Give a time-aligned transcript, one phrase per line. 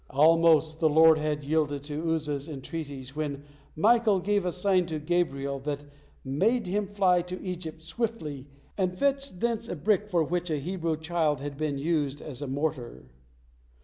[0.09, 3.43] Almost the Lord had yielded to Uzza's entreaties, when
[3.75, 5.85] Michael gave a sign to Gabriel that
[6.25, 10.97] mad him fly to Egypt swiftly and fetch thence a brick for which a Hebrew
[10.97, 13.11] child had been used as a mortar.